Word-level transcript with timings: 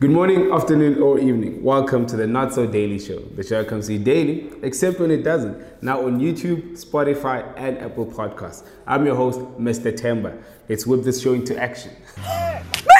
Good 0.00 0.12
morning, 0.12 0.52
afternoon, 0.52 1.02
or 1.02 1.18
evening. 1.18 1.60
Welcome 1.60 2.06
to 2.06 2.16
the 2.16 2.24
Not 2.24 2.54
So 2.54 2.68
Daily 2.68 3.00
Show. 3.00 3.18
The 3.18 3.42
show 3.42 3.64
comes 3.64 3.88
to 3.88 3.94
you 3.94 3.98
daily, 3.98 4.48
except 4.62 5.00
when 5.00 5.10
it 5.10 5.24
doesn't. 5.24 5.82
Now 5.82 6.06
on 6.06 6.20
YouTube, 6.20 6.74
Spotify, 6.74 7.52
and 7.56 7.76
Apple 7.78 8.06
Podcasts. 8.06 8.64
I'm 8.86 9.04
your 9.04 9.16
host, 9.16 9.40
Mr. 9.58 9.92
Themba. 9.92 10.40
Let's 10.68 10.86
whip 10.86 11.02
this 11.02 11.20
show 11.20 11.34
into 11.34 11.60
action. 11.60 11.90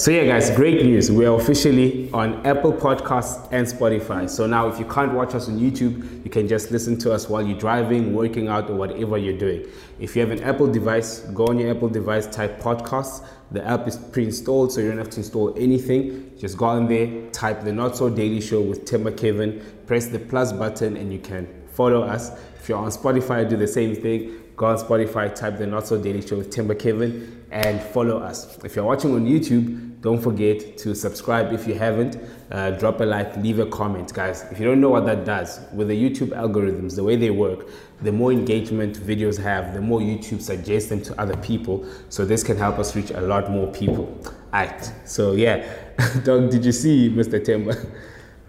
So 0.00 0.10
yeah, 0.10 0.24
guys, 0.24 0.48
great 0.56 0.82
news. 0.82 1.12
We 1.12 1.26
are 1.26 1.38
officially 1.38 2.10
on 2.14 2.46
Apple 2.46 2.72
Podcasts 2.72 3.46
and 3.52 3.66
Spotify. 3.66 4.30
So 4.30 4.46
now, 4.46 4.66
if 4.66 4.78
you 4.78 4.86
can't 4.86 5.12
watch 5.12 5.34
us 5.34 5.46
on 5.46 5.58
YouTube, 5.58 6.24
you 6.24 6.30
can 6.30 6.48
just 6.48 6.70
listen 6.70 6.96
to 7.00 7.12
us 7.12 7.28
while 7.28 7.46
you're 7.46 7.58
driving, 7.58 8.14
working 8.14 8.48
out, 8.48 8.70
or 8.70 8.76
whatever 8.76 9.18
you're 9.18 9.36
doing. 9.36 9.66
If 9.98 10.16
you 10.16 10.22
have 10.22 10.30
an 10.30 10.42
Apple 10.42 10.68
device, 10.72 11.20
go 11.34 11.48
on 11.48 11.58
your 11.58 11.70
Apple 11.70 11.90
device, 11.90 12.26
type 12.28 12.62
podcasts. 12.62 13.26
The 13.50 13.62
app 13.68 13.86
is 13.86 13.98
pre-installed, 13.98 14.72
so 14.72 14.80
you 14.80 14.88
don't 14.88 14.96
have 14.96 15.10
to 15.10 15.18
install 15.18 15.54
anything. 15.58 16.32
Just 16.38 16.56
go 16.56 16.64
on 16.64 16.88
there, 16.88 17.30
type 17.32 17.62
the 17.62 17.72
Not 17.74 17.94
So 17.94 18.08
Daily 18.08 18.40
Show 18.40 18.62
with 18.62 18.86
Tim 18.86 19.04
Kevin, 19.14 19.62
press 19.86 20.06
the 20.06 20.18
plus 20.18 20.50
button, 20.50 20.96
and 20.96 21.12
you 21.12 21.18
can 21.18 21.46
follow 21.74 22.04
us. 22.04 22.30
If 22.58 22.70
you're 22.70 22.78
on 22.78 22.88
Spotify, 22.88 23.46
do 23.46 23.58
the 23.58 23.68
same 23.68 23.94
thing. 23.94 24.40
Go 24.56 24.66
on 24.66 24.76
Spotify, 24.76 25.34
type 25.34 25.56
the 25.56 25.66
Not 25.66 25.86
So 25.86 25.96
Daily 25.98 26.20
Show 26.20 26.36
with 26.36 26.54
Themba 26.54 26.78
Kevin, 26.78 27.46
and 27.50 27.80
follow 27.80 28.18
us. 28.18 28.58
If 28.62 28.76
you're 28.76 28.84
watching 28.84 29.14
on 29.14 29.26
YouTube, 29.26 29.89
don't 30.00 30.20
forget 30.20 30.78
to 30.78 30.94
subscribe 30.94 31.52
if 31.52 31.66
you 31.66 31.74
haven't. 31.74 32.16
Uh, 32.50 32.70
drop 32.70 33.00
a 33.00 33.04
like, 33.04 33.36
leave 33.36 33.58
a 33.58 33.66
comment, 33.66 34.12
guys. 34.14 34.44
If 34.50 34.58
you 34.58 34.64
don't 34.64 34.80
know 34.80 34.88
what 34.88 35.04
that 35.06 35.24
does, 35.24 35.60
with 35.74 35.88
the 35.88 36.10
YouTube 36.10 36.30
algorithms, 36.30 36.96
the 36.96 37.04
way 37.04 37.16
they 37.16 37.30
work, 37.30 37.68
the 38.00 38.10
more 38.10 38.32
engagement 38.32 38.98
videos 38.98 39.40
have, 39.42 39.74
the 39.74 39.80
more 39.80 40.00
YouTube 40.00 40.40
suggests 40.40 40.88
them 40.88 41.02
to 41.02 41.20
other 41.20 41.36
people. 41.36 41.86
So 42.08 42.24
this 42.24 42.42
can 42.42 42.56
help 42.56 42.78
us 42.78 42.96
reach 42.96 43.10
a 43.10 43.20
lot 43.20 43.50
more 43.50 43.66
people. 43.72 44.18
Alright, 44.54 44.90
so 45.04 45.32
yeah. 45.32 45.70
Doug, 46.24 46.50
did 46.50 46.64
you 46.64 46.72
see 46.72 47.10
Mr. 47.10 47.38
Temba? 47.38 47.76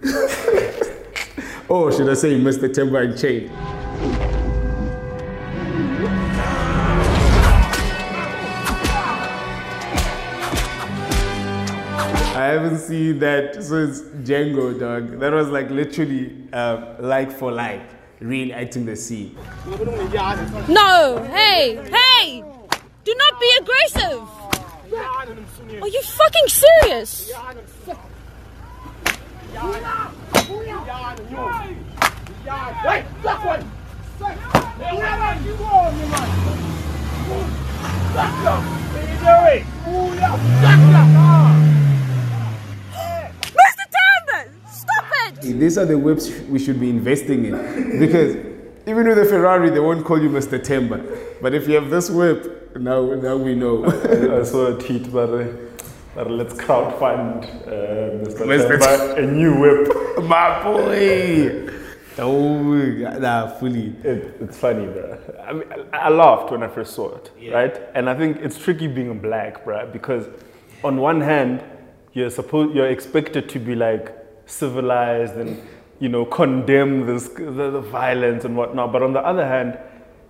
oh, 1.69 1.91
should 1.91 2.09
I 2.09 2.13
say 2.13 2.39
Mr. 2.39 2.73
Timber 2.73 3.01
and 3.01 3.17
Chain? 3.19 3.51
Haven't 12.51 12.79
seen 12.79 13.19
that 13.19 13.55
since 13.55 14.01
Django, 14.01 14.79
dog. 14.79 15.19
That 15.19 15.33
was 15.33 15.49
like 15.49 15.69
literally 15.69 16.47
uh, 16.51 16.95
like 16.99 17.31
for 17.31 17.51
like, 17.51 17.81
reenacting 18.21 18.85
the 18.85 18.95
scene. 18.95 19.37
No, 20.67 21.23
hey, 21.31 21.75
hey! 21.89 22.43
Do 23.03 23.15
not 23.15 23.39
be 23.39 23.51
aggressive! 23.59 24.21
Are 25.81 25.87
you 25.87 26.01
fucking 26.01 26.47
serious? 26.47 27.31
Mr. 40.91 41.20
These 45.61 45.77
are 45.77 45.85
the 45.85 45.95
whips 45.95 46.27
we 46.49 46.57
should 46.57 46.79
be 46.79 46.89
investing 46.89 47.45
in 47.45 47.99
because 47.99 48.35
even 48.87 49.07
with 49.07 49.19
a 49.19 49.25
Ferrari, 49.25 49.69
they 49.69 49.79
won't 49.79 50.03
call 50.03 50.19
you 50.19 50.27
Mr. 50.27 50.57
Temba. 50.57 50.97
But 51.39 51.53
if 51.53 51.67
you 51.67 51.75
have 51.75 51.91
this 51.91 52.09
whip, 52.09 52.75
now, 52.77 53.13
now 53.13 53.37
we 53.37 53.53
know. 53.53 53.85
I 53.85 54.41
saw 54.41 54.75
a 54.75 54.81
tweet, 54.81 55.13
but, 55.13 55.29
uh, 55.29 55.45
but 56.15 56.31
let's 56.31 56.55
crowdfund 56.55 57.45
uh, 57.67 58.25
Mr. 58.25 58.47
Mr. 58.47 58.79
Temba 58.79 59.17
a 59.19 59.27
new 59.27 59.59
whip. 59.59 60.23
My 60.27 60.63
boy! 60.63 61.69
Oh, 62.17 62.63
nah, 63.19 63.47
fully. 63.59 63.93
It, 64.03 64.37
it's 64.41 64.57
funny, 64.57 64.87
bro. 64.87 65.15
I, 65.45 65.53
mean, 65.53 65.63
I, 65.93 65.97
I 65.97 66.09
laughed 66.09 66.49
when 66.49 66.63
I 66.63 66.69
first 66.69 66.95
saw 66.95 67.13
it, 67.17 67.29
right? 67.53 67.79
And 67.93 68.09
I 68.09 68.15
think 68.15 68.37
it's 68.37 68.57
tricky 68.57 68.87
being 68.87 69.19
black, 69.19 69.63
bro, 69.63 69.85
because 69.93 70.27
on 70.83 70.97
one 70.97 71.21
hand, 71.21 71.63
you're 72.13 72.31
supposed 72.31 72.75
you're 72.75 72.89
expected 72.89 73.47
to 73.49 73.59
be 73.59 73.75
like 73.75 74.20
civilized 74.51 75.35
and 75.35 75.61
you 75.99 76.09
know 76.09 76.25
condemn 76.25 77.05
this 77.05 77.29
the, 77.29 77.71
the 77.71 77.81
violence 77.81 78.45
and 78.45 78.55
whatnot. 78.55 78.91
But 78.91 79.03
on 79.03 79.13
the 79.13 79.19
other 79.25 79.47
hand, 79.47 79.77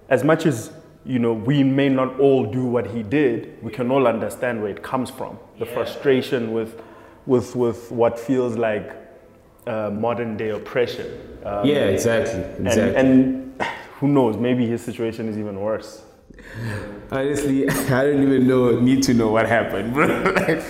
as 0.09 0.24
much 0.24 0.46
as 0.46 0.72
you 1.06 1.20
know 1.20 1.34
we 1.34 1.64
may 1.64 1.90
not 1.90 2.20
all 2.20 2.46
do 2.46 2.66
what 2.66 2.88
he 2.88 3.04
did, 3.04 3.58
we 3.64 3.72
can 3.72 3.92
all 3.92 4.08
understand 4.08 4.62
where 4.62 4.72
it 4.72 4.84
comes 4.84 5.09
from. 5.09 5.38
The 5.59 5.66
frustration 5.66 6.54
with 6.54 6.82
with 7.26 7.56
with 7.56 7.92
what 7.92 8.20
feels 8.20 8.58
like 8.58 8.96
uh, 9.68 9.90
modern 9.92 10.38
day 10.38 10.50
oppression. 10.50 11.08
Um, 11.46 11.66
Yeah, 11.66 11.86
exactly. 11.86 12.40
Exactly. 12.66 12.96
and, 12.96 13.62
and 13.62 13.62
who 14.00 14.08
knows? 14.08 14.38
Maybe 14.38 14.66
his 14.66 14.82
situation 14.82 15.28
is 15.30 15.38
even 15.38 15.59
worse. 15.59 16.03
Honestly, 17.12 17.70
I 17.70 18.03
don't 18.03 18.24
even 18.24 18.48
know 18.48 18.80
need 18.80 19.03
to 19.03 19.14
know 19.14 19.30
what 19.32 19.48
happened, 19.48 19.94
bro. 19.94 20.08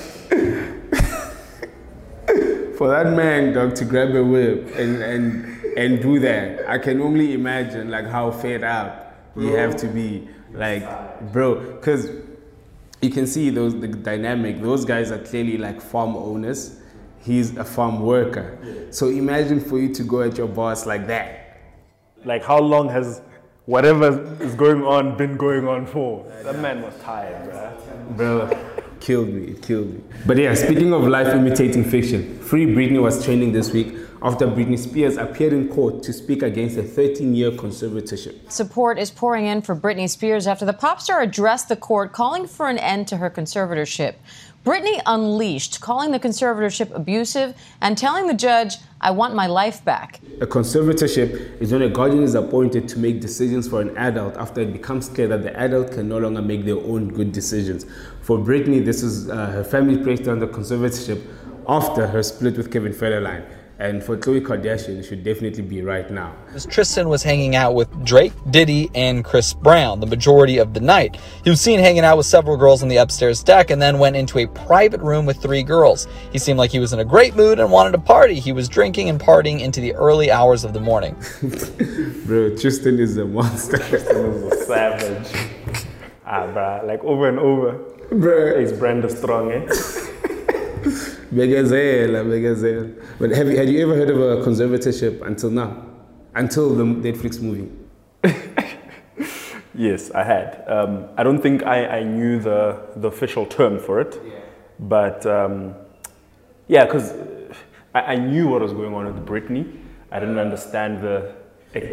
Like, 2.81 3.03
for 3.03 3.03
that 3.03 3.15
man, 3.15 3.53
dog, 3.53 3.75
to 3.75 3.85
grab 3.85 4.15
a 4.15 4.23
whip 4.23 4.75
and, 4.75 5.03
and 5.03 5.77
and 5.77 6.01
do 6.01 6.19
that, 6.19 6.67
I 6.67 6.77
can 6.77 7.01
only 7.01 7.33
imagine 7.33 7.89
like 7.89 8.05
how 8.05 8.31
fed 8.31 8.63
up 8.63 9.15
you 9.35 9.53
have 9.53 9.75
to 9.77 9.87
be, 9.87 10.27
like, 10.51 10.83
bro, 11.31 11.55
because 11.55 12.09
you 13.01 13.09
can 13.09 13.25
see 13.27 13.49
those 13.49 13.79
the 13.79 13.87
dynamic. 13.87 14.61
Those 14.61 14.83
guys 14.83 15.11
are 15.11 15.19
clearly 15.19 15.57
like 15.57 15.81
farm 15.81 16.15
owners. 16.15 16.79
He's 17.19 17.55
a 17.55 17.63
farm 17.63 18.01
worker. 18.01 18.57
So 18.89 19.07
imagine 19.07 19.59
for 19.61 19.79
you 19.79 19.93
to 19.93 20.03
go 20.03 20.21
at 20.21 20.37
your 20.37 20.47
boss 20.47 20.85
like 20.85 21.07
that. 21.07 21.61
Like, 22.25 22.43
how 22.43 22.59
long 22.59 22.89
has 22.89 23.21
whatever 23.65 24.23
is 24.41 24.55
going 24.55 24.83
on 24.83 25.17
been 25.17 25.37
going 25.37 25.67
on 25.67 25.85
for? 25.85 26.25
That 26.43 26.59
man 26.59 26.81
was 26.81 26.97
tired, 27.01 27.47
bruh. 27.47 28.17
Bro, 28.17 28.49
killed 29.01 29.29
me. 29.29 29.51
It 29.51 29.61
killed 29.61 29.93
me. 29.93 30.01
But 30.25 30.37
yeah, 30.37 30.53
speaking 30.53 30.93
of 30.93 31.07
life 31.07 31.27
imitating 31.27 31.83
fiction, 31.83 32.39
Free 32.39 32.65
Britney 32.65 33.01
was 33.01 33.23
trending 33.25 33.51
this 33.51 33.73
week 33.73 33.95
after 34.23 34.45
Britney 34.45 34.77
Spears 34.77 35.17
appeared 35.17 35.51
in 35.51 35.67
court 35.67 36.03
to 36.03 36.13
speak 36.13 36.43
against 36.43 36.77
a 36.77 36.83
13 36.83 37.33
year 37.33 37.51
conservatorship. 37.51 38.51
Support 38.51 38.99
is 38.99 39.09
pouring 39.09 39.47
in 39.47 39.61
for 39.61 39.75
Britney 39.75 40.09
Spears 40.09 40.45
after 40.45 40.63
the 40.65 40.73
pop 40.73 41.01
star 41.01 41.21
addressed 41.21 41.69
the 41.69 41.75
court 41.75 42.13
calling 42.13 42.47
for 42.47 42.69
an 42.69 42.77
end 42.77 43.07
to 43.07 43.17
her 43.17 43.29
conservatorship. 43.29 44.15
Britney 44.63 45.01
unleashed, 45.07 45.81
calling 45.81 46.11
the 46.11 46.19
conservatorship 46.19 46.93
abusive 46.95 47.55
and 47.81 47.97
telling 47.97 48.27
the 48.27 48.33
judge, 48.35 48.75
I 49.01 49.09
want 49.09 49.33
my 49.33 49.47
life 49.47 49.83
back. 49.83 50.19
A 50.39 50.45
conservatorship 50.45 51.59
is 51.59 51.71
when 51.71 51.81
a 51.81 51.89
guardian 51.89 52.21
is 52.21 52.35
appointed 52.35 52.87
to 52.89 52.99
make 52.99 53.21
decisions 53.21 53.67
for 53.67 53.81
an 53.81 53.97
adult 53.97 54.37
after 54.37 54.61
it 54.61 54.71
becomes 54.71 55.09
clear 55.09 55.27
that 55.29 55.41
the 55.41 55.59
adult 55.59 55.93
can 55.93 56.07
no 56.07 56.19
longer 56.19 56.43
make 56.43 56.63
their 56.65 56.77
own 56.77 57.07
good 57.07 57.31
decisions. 57.31 57.87
For 58.21 58.37
Britney, 58.37 58.85
this 58.85 59.01
is 59.01 59.31
uh, 59.31 59.47
her 59.47 59.63
family 59.63 59.97
placed 59.97 60.27
under 60.27 60.45
conservatorship 60.45 61.25
after 61.67 62.05
her 62.05 62.21
split 62.21 62.55
with 62.55 62.71
Kevin 62.71 62.93
Federline. 62.93 63.43
And 63.81 64.03
for 64.03 64.15
Khloe 64.15 64.41
Kardashian, 64.45 64.99
it 64.99 65.05
should 65.05 65.23
definitely 65.23 65.63
be 65.63 65.81
right 65.81 66.07
now. 66.11 66.35
Tristan 66.69 67.09
was 67.09 67.23
hanging 67.23 67.55
out 67.55 67.73
with 67.73 67.89
Drake, 68.05 68.31
Diddy, 68.51 68.91
and 68.93 69.25
Chris 69.25 69.55
Brown 69.55 69.99
the 69.99 70.05
majority 70.05 70.59
of 70.59 70.75
the 70.75 70.79
night. 70.79 71.17
He 71.43 71.49
was 71.49 71.59
seen 71.61 71.79
hanging 71.79 72.03
out 72.03 72.15
with 72.15 72.27
several 72.27 72.57
girls 72.57 72.83
on 72.83 72.89
the 72.89 72.97
upstairs 72.97 73.41
deck 73.43 73.71
and 73.71 73.81
then 73.81 73.97
went 73.97 74.15
into 74.15 74.37
a 74.37 74.45
private 74.45 75.01
room 75.01 75.25
with 75.25 75.41
three 75.41 75.63
girls. 75.63 76.07
He 76.31 76.37
seemed 76.37 76.59
like 76.59 76.69
he 76.69 76.77
was 76.77 76.93
in 76.93 76.99
a 76.99 77.03
great 77.03 77.35
mood 77.35 77.59
and 77.59 77.71
wanted 77.71 77.93
to 77.93 77.97
party. 77.97 78.39
He 78.39 78.51
was 78.51 78.69
drinking 78.69 79.09
and 79.09 79.19
partying 79.19 79.61
into 79.61 79.81
the 79.81 79.95
early 79.95 80.29
hours 80.29 80.63
of 80.63 80.73
the 80.73 80.79
morning. 80.79 81.15
Bro, 82.27 82.57
Tristan 82.57 82.99
is 82.99 83.17
a 83.17 83.25
monster. 83.25 83.77
He 83.81 83.95
was 83.95 84.61
a 84.61 84.65
savage. 84.65 85.49
Ah, 86.23 86.45
bruh. 86.45 86.85
Like, 86.85 87.03
over 87.03 87.27
and 87.27 87.39
over. 87.39 87.79
Bro, 88.11 88.59
He's 88.59 88.73
Brenda 88.73 89.09
Strong, 89.09 89.51
eh? 89.53 89.67
Begazela, 91.33 92.25
Begazela. 92.25 93.05
But 93.19 93.31
have 93.31 93.49
you, 93.49 93.57
had 93.57 93.69
you 93.69 93.81
ever 93.81 93.95
heard 93.95 94.09
of 94.09 94.19
a 94.19 94.37
conservatorship 94.45 95.21
until 95.25 95.49
now? 95.49 95.85
Until 96.35 96.75
the 96.75 96.83
Netflix 96.83 97.41
movie? 97.41 97.69
Yes, 99.73 100.11
I 100.11 100.23
had. 100.23 100.63
Um, 100.67 101.07
I 101.17 101.23
don't 101.23 101.41
think 101.41 101.63
I, 101.63 101.99
I 101.99 102.03
knew 102.03 102.39
the, 102.39 102.77
the 102.97 103.07
official 103.07 103.45
term 103.45 103.79
for 103.79 104.01
it, 104.01 104.19
Yeah. 104.25 104.33
but 104.79 105.25
um, 105.25 105.73
yeah, 106.67 106.83
because 106.85 107.13
I, 107.95 108.01
I 108.01 108.15
knew 108.15 108.49
what 108.49 108.61
was 108.61 108.73
going 108.73 108.93
on 108.93 109.05
with 109.05 109.25
Britney. 109.25 109.77
I 110.11 110.19
didn't 110.19 110.37
understand 110.39 111.01
the. 111.01 111.33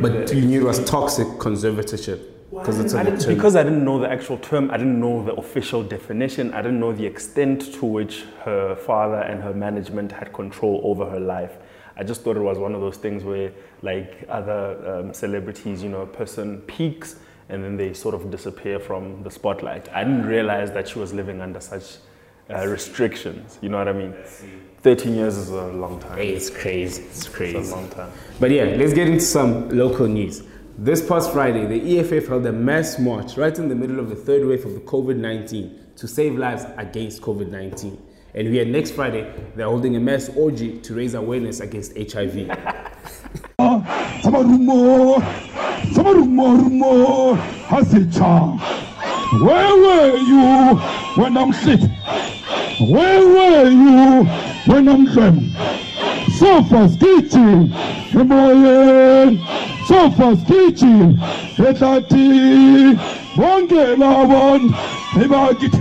But 0.01 0.27
the- 0.27 0.35
you 0.35 0.43
knew 0.43 0.63
it 0.63 0.65
was 0.65 0.85
toxic 0.85 1.29
conservatorship 1.39 2.21
because 2.51 2.79
it's 2.81 2.95
I 2.95 3.03
a 3.03 3.05
didn't- 3.05 3.21
term. 3.21 3.35
because 3.35 3.57
I 3.57 3.63
didn't 3.63 3.85
know 3.85 3.99
the 3.99 4.11
actual 4.11 4.39
term, 4.39 4.71
I 4.71 4.77
didn't 4.77 4.99
know 5.01 5.23
the 5.25 5.35
official 5.35 5.83
definition, 5.83 6.53
I 6.55 6.63
didn't 6.63 6.81
know 6.81 6.93
the 6.93 7.05
extent 7.07 7.73
to 7.75 7.87
which 7.87 8.25
her 8.45 8.75
father 8.77 9.17
and 9.21 9.43
her 9.43 9.53
management 9.53 10.13
had 10.13 10.33
control 10.33 10.81
over 10.85 11.05
her 11.09 11.21
life. 11.21 11.59
I 11.97 12.05
just 12.05 12.23
thought 12.23 12.37
it 12.37 12.41
was 12.43 12.59
one 12.59 12.75
of 12.75 12.81
those 12.81 12.97
things 12.97 13.25
where, 13.25 13.51
like 13.83 14.25
other 14.29 15.01
um, 15.01 15.13
celebrities, 15.13 15.83
you 15.83 15.89
know, 15.89 16.03
a 16.03 16.07
person 16.07 16.61
peaks 16.63 17.17
and 17.49 17.65
then 17.65 17.77
they 17.77 17.93
sort 17.93 18.15
of 18.15 18.31
disappear 18.31 18.79
from 18.79 19.23
the 19.25 19.31
spotlight. 19.31 19.89
I 19.93 20.05
didn't 20.05 20.27
realize 20.27 20.71
that 20.73 20.89
she 20.89 20.99
was 20.99 21.13
living 21.13 21.41
under 21.41 21.61
such 21.61 21.97
uh, 22.51 22.67
restrictions. 22.67 23.59
You 23.63 23.69
know 23.71 23.79
what 23.79 23.89
I 23.89 23.93
mean? 23.93 24.15
13 24.83 25.15
years 25.15 25.37
is 25.37 25.49
a 25.51 25.67
long 25.73 25.99
time. 25.99 26.19
It's 26.19 26.51
crazy. 26.51 27.03
It's 27.03 27.27
crazy. 27.29 27.59
It's 27.59 27.73
a 27.73 27.75
long 27.75 27.89
time. 27.89 28.11
But 28.39 28.53
yeah, 28.53 28.65
let's 28.77 28.93
get 28.93 29.09
into 29.09 29.21
some 29.25 29.69
local 29.71 30.07
news. 30.07 30.43
This 30.81 31.05
past 31.05 31.33
Friday, 31.33 31.67
the 31.67 31.99
EFF 31.99 32.29
held 32.29 32.47
a 32.47 32.53
mass 32.53 33.01
march 33.01 33.37
right 33.37 33.59
in 33.59 33.69
the 33.69 33.75
middle 33.75 33.99
of 33.99 34.11
the 34.11 34.15
third 34.15 34.47
wave 34.47 34.65
of 34.65 34.75
the 34.75 34.81
COVID 34.81 35.17
19 35.17 35.77
to 35.97 36.07
save 36.07 36.37
lives 36.37 36.67
against 36.77 37.21
COVID 37.21 37.51
19. 37.51 38.01
And 38.37 38.47
here 38.47 38.65
next 38.65 38.93
Friday, 38.93 39.29
they're 39.57 39.67
holding 39.67 39.97
a 39.97 39.99
mass 39.99 40.29
orgy 40.37 40.79
to 40.79 40.95
raise 40.95 41.15
awareness 41.15 41.59
against 41.59 41.97
HIV. 41.99 42.47
Where 49.43 49.77
were 49.77 50.17
you 50.17 50.77
when 51.21 51.37
I'm 51.37 51.53
sick? 51.55 51.81
Where 52.89 53.27
were 53.27 53.69
you 53.69 54.25
when 54.73 54.89
I'm? 54.89 55.09
Sofa's 56.39 56.97
kitchen, 56.97 57.67
Himalayan. 58.13 59.39
Sofa's 59.89 60.45
kitchen, 60.45 61.17
Hetati. 61.57 62.95
Wongela 63.37 64.29
one, 64.29 64.69
Hebagit. 65.17 65.73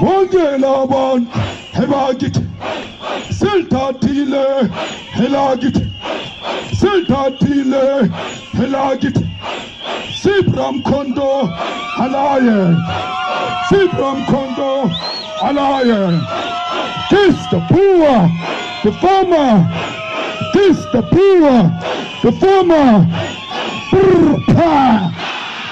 Wongela 0.00 0.88
one, 0.88 1.26
Hebagit. 1.70 2.34
Seltatile, 3.30 4.66
Helagit. 5.14 5.76
Seltatile, 6.80 8.08
Helagit. 8.58 9.16
Sibram 10.20 10.82
Kondo, 10.82 11.46
Alaye. 12.02 12.74
Sibram 13.68 14.26
Kondo, 14.26 14.88
Alaye. 15.46 16.18
Kiss 17.08 17.46
the 17.52 17.60
poor, 17.68 18.28
the 18.82 18.90
farmer. 18.98 20.05
The 20.56 21.02
poor, 21.02 22.30
the. 22.32 23.06
Brr, 23.90 24.36
pa, 24.54 25.12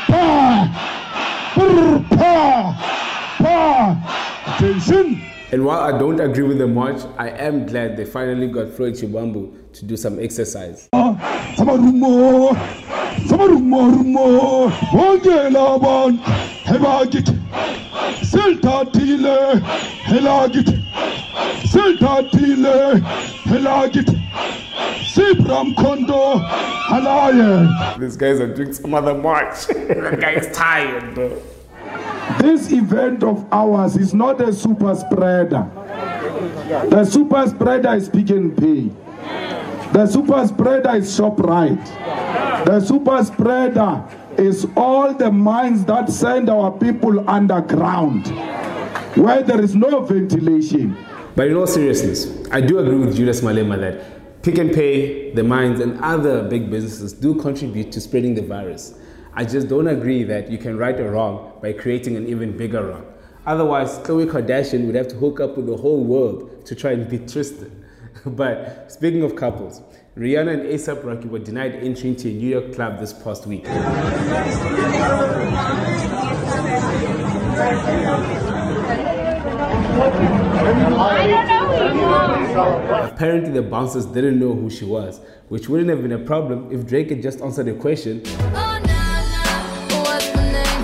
pa, 0.07 1.55
brr, 1.55 2.17
pa, 2.17 3.37
pa. 3.39 4.55
Attention. 4.57 5.23
and 5.53 5.65
while 5.65 5.81
I 5.81 5.99
don't 5.99 6.21
agree 6.21 6.43
with 6.43 6.59
the 6.59 6.67
march, 6.67 7.01
I 7.17 7.31
am 7.31 7.65
glad 7.65 7.97
they 7.97 8.05
finally 8.05 8.47
got 8.49 8.69
Floyd 8.73 8.93
Shivambu 8.95 9.73
to 9.73 9.85
do 9.87 9.97
some 9.97 10.21
exercise. 10.21 10.91
Ah, 10.93 11.17
sibram 25.14 25.75
kondo, 25.76 26.38
halaye. 26.88 27.99
These 27.99 28.16
guys 28.16 28.40
are 28.40 28.52
doing 28.52 28.72
some 28.72 28.94
other 28.94 29.14
march. 29.14 29.66
that 29.69 30.20
guy 30.20 30.32
is 30.32 30.55
tired, 30.56 31.14
bro. 31.14 31.40
This 32.40 32.72
event 32.72 33.22
of 33.22 33.46
ours 33.52 33.96
is 33.96 34.12
not 34.14 34.40
a 34.40 34.52
super 34.52 34.94
spreader. 34.94 35.70
The 36.90 37.05
super 37.05 37.46
spreader 37.46 37.94
is 37.94 38.08
Pick 38.08 38.31
n 38.31 38.50
Pay. 38.56 38.90
The 39.93 40.06
super 40.06 40.46
spreader 40.46 40.96
is 40.96 41.16
ShopRite. 41.19 41.84
The 42.64 42.81
super 42.81 43.22
spreader 43.22 44.02
is 44.38 44.66
all 44.76 45.14
the 45.14 45.31
mines 45.31 45.84
that 45.84 46.11
send 46.11 46.49
our 46.50 46.72
people 46.72 47.28
underground, 47.31 48.26
where 49.16 49.43
there 49.43 49.61
is 49.61 49.76
no 49.76 50.00
ventilation. 50.00 50.96
But 51.37 51.49
in 51.49 51.56
all 51.56 51.66
seriousness, 51.66 52.49
I 52.50 52.61
do 52.61 52.78
agree 52.78 52.99
with 52.99 53.14
Julius 53.14 53.43
Malema 53.43 53.78
that 53.81 54.13
Pick 54.44 54.58
n 54.58 54.75
Pay, 54.75 55.32
the 55.32 55.43
mines, 55.43 55.81
and 55.81 55.99
other 56.05 56.46
big 56.46 56.70
businesses 56.70 57.14
do 57.14 57.35
contribute 57.35 57.91
to 57.93 57.99
spreading 57.99 58.35
the 58.35 58.43
virus. 58.43 58.93
I 59.32 59.46
just 59.46 59.69
don't 59.69 59.87
agree 59.87 60.23
that 60.25 60.50
you 60.50 60.58
can 60.58 60.76
right 60.76 61.00
a 61.00 61.08
wrong 61.08 61.58
by 61.62 61.73
creating 61.73 62.14
an 62.19 62.29
even 62.29 62.55
bigger 62.55 62.87
wrong. 62.88 63.06
Otherwise, 63.46 63.99
Khloe 64.00 64.31
Kardashian 64.31 64.85
would 64.85 64.96
have 64.96 65.08
to 65.08 65.17
hook 65.17 65.41
up 65.41 65.56
with 65.56 65.64
the 65.67 65.79
whole 65.79 66.05
world 66.05 66.67
to 66.67 66.75
try 66.75 66.91
and 66.91 67.08
beat 67.08 67.26
Tristan. 67.26 67.87
but 68.26 68.93
speaking 68.93 69.23
of 69.23 69.35
couples, 69.35 69.81
Rihanna 70.14 70.52
and 70.52 70.62
ASAP 70.64 71.02
Rocky 71.02 71.26
were 71.26 71.38
denied 71.38 71.76
entry 71.76 72.11
into 72.11 72.29
a 72.29 72.32
New 72.32 72.50
York 72.50 72.75
club 72.75 73.00
this 73.00 73.14
past 73.14 73.47
week. 73.47 73.64
Apparently, 82.55 83.51
the 83.51 83.62
bouncers 83.62 84.06
didn't 84.06 84.39
know 84.39 84.55
who 84.55 84.71
she 84.71 84.85
was, 84.85 85.21
which 85.49 85.69
wouldn't 85.69 85.91
have 85.91 86.03
been 86.03 86.12
a 86.12 86.19
problem 86.19 86.71
if 86.71 86.87
Drake 86.87 87.11
had 87.11 87.21
just 87.21 87.41
answered 87.41 87.67
the 87.67 87.75
question. 87.75 88.23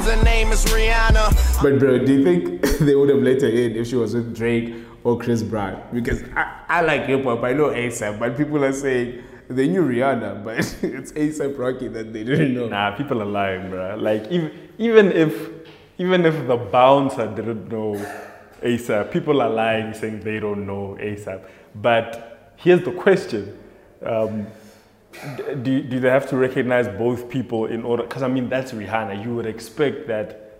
The 0.00 0.20
name 0.24 0.50
is 0.50 0.64
Rihanna. 0.64 1.62
But, 1.62 1.78
bro, 1.78 2.04
do 2.04 2.12
you 2.12 2.24
think 2.24 2.62
they 2.80 2.96
would 2.96 3.08
have 3.10 3.22
let 3.22 3.42
her 3.42 3.48
in 3.48 3.76
if 3.76 3.86
she 3.86 3.94
was 3.94 4.14
with 4.14 4.34
Drake 4.34 4.74
or 5.04 5.16
Chris 5.16 5.44
Brown? 5.44 5.80
Because 5.92 6.24
I, 6.34 6.60
I 6.68 6.80
like 6.80 7.06
hip 7.06 7.22
hop, 7.22 7.44
I 7.44 7.52
know 7.52 7.68
ASAP, 7.68 8.18
but 8.18 8.36
people 8.36 8.64
are 8.64 8.72
saying 8.72 9.22
they 9.46 9.68
knew 9.68 9.82
Rihanna, 9.82 10.42
but 10.42 10.58
it's 10.82 11.12
ASAP 11.12 11.56
Rocky 11.56 11.86
that 11.86 12.12
they 12.12 12.24
didn't 12.24 12.52
know. 12.52 12.66
Nah, 12.66 12.96
people 12.96 13.22
are 13.22 13.26
lying, 13.26 13.70
bro. 13.70 13.94
Like 13.94 14.26
even 14.32 14.50
even 14.78 15.12
if 15.12 15.50
even 15.98 16.26
if 16.26 16.48
the 16.48 16.56
bouncer 16.56 17.32
didn't 17.32 17.68
know 17.68 17.94
ASAP, 18.62 19.10
people 19.10 19.40
are 19.40 19.50
lying 19.50 19.94
saying 19.94 20.20
they 20.20 20.40
don't 20.40 20.66
know 20.66 20.96
ASAP. 21.00 21.44
But 21.74 22.52
here's 22.56 22.82
the 22.84 22.92
question: 22.92 23.58
um, 24.04 24.46
do 25.62 25.82
do 25.82 26.00
they 26.00 26.10
have 26.10 26.28
to 26.30 26.36
recognize 26.36 26.88
both 26.88 27.28
people 27.28 27.66
in 27.66 27.84
order? 27.84 28.02
Because 28.02 28.22
I 28.22 28.28
mean, 28.28 28.48
that's 28.48 28.72
Rihanna. 28.72 29.24
You 29.24 29.34
would 29.34 29.46
expect 29.46 30.06
that 30.08 30.50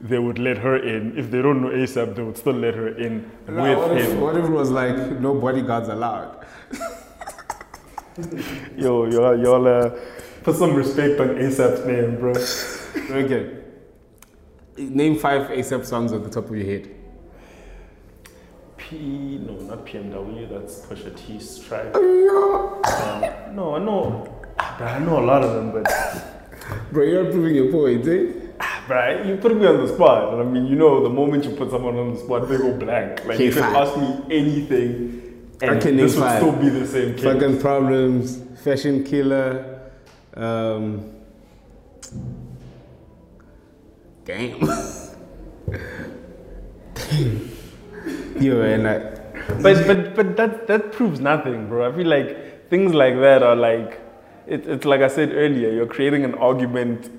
they 0.00 0.18
would 0.18 0.38
let 0.38 0.58
her 0.58 0.76
in. 0.76 1.16
If 1.18 1.30
they 1.30 1.42
don't 1.42 1.62
know 1.62 1.68
ASAP, 1.68 2.14
they 2.14 2.22
would 2.22 2.36
still 2.36 2.52
let 2.52 2.74
her 2.74 2.88
in 2.88 3.30
with 3.46 3.56
what, 3.56 3.96
if, 3.96 4.10
him. 4.10 4.20
what 4.20 4.36
if 4.36 4.44
it 4.44 4.50
was 4.50 4.70
like 4.70 4.96
no 5.20 5.34
bodyguards 5.34 5.88
allowed? 5.88 6.44
Yo, 8.76 9.04
y'all, 9.06 9.38
y'all 9.38 9.66
uh, 9.66 9.90
put 10.42 10.56
some 10.56 10.74
respect 10.74 11.20
on 11.20 11.28
ASAP's 11.28 11.84
name, 11.86 12.18
bro. 12.18 12.32
Okay. 13.24 13.62
Name 14.78 15.18
five 15.18 15.48
ASAP 15.50 15.84
songs 15.84 16.12
off 16.12 16.22
the 16.22 16.30
top 16.30 16.48
of 16.48 16.56
your 16.56 16.64
head. 16.64 16.95
P, 18.88 19.40
no, 19.44 19.54
not 19.54 19.84
PMW, 19.84 20.48
that's 20.48 20.86
Pusha 20.86 21.16
T's 21.16 21.58
track. 21.58 21.92
Um, 21.96 23.54
no, 23.56 23.74
I 23.74 23.78
know, 23.80 24.44
but 24.56 24.82
I 24.82 24.98
know 25.00 25.18
a 25.18 25.24
lot 25.26 25.42
of 25.42 25.54
them, 25.54 25.72
but 25.72 25.86
Bro, 26.92 27.04
you're 27.04 27.24
proving 27.24 27.56
your 27.56 27.72
point, 27.72 28.06
eh? 28.06 28.32
Right, 28.88 29.26
you 29.26 29.36
put 29.38 29.56
me 29.56 29.66
on 29.66 29.84
the 29.84 29.92
spot. 29.92 30.34
I 30.38 30.44
mean, 30.44 30.66
you 30.66 30.76
know, 30.76 31.02
the 31.02 31.08
moment 31.10 31.44
you 31.44 31.50
put 31.50 31.70
someone 31.70 31.96
on 31.96 32.14
the 32.14 32.20
spot, 32.20 32.48
they 32.48 32.58
go 32.58 32.72
blank. 32.76 33.24
Like, 33.24 33.34
Okay, 33.34 33.46
you 33.46 33.52
can 33.52 33.64
ask 33.64 33.96
me 33.96 34.20
anything, 34.30 35.50
and 35.60 35.70
I 35.72 35.78
can 35.78 35.96
name 35.96 36.06
this 36.06 36.16
would 36.16 36.36
still 36.36 36.52
be 36.52 36.68
the 36.68 36.86
same 36.86 37.14
case. 37.14 37.24
Fucking 37.24 37.60
problems, 37.60 38.40
fashion 38.62 39.02
killer, 39.02 39.90
um, 40.34 41.12
damn. 44.24 44.60
damn. 46.94 47.55
Yo, 48.40 48.60
and 48.62 48.86
I, 48.86 48.98
But 49.62 49.86
but 49.86 50.14
but 50.14 50.36
that 50.36 50.66
that 50.66 50.92
proves 50.92 51.20
nothing, 51.20 51.68
bro. 51.68 51.90
I 51.90 51.94
feel 51.94 52.06
like 52.06 52.68
things 52.70 52.94
like 52.94 53.14
that 53.14 53.42
are 53.42 53.56
like, 53.56 54.00
it, 54.46 54.66
it's 54.66 54.84
like 54.84 55.00
I 55.00 55.08
said 55.08 55.32
earlier. 55.32 55.70
You're 55.70 55.86
creating 55.86 56.24
an 56.24 56.34
argument 56.34 57.10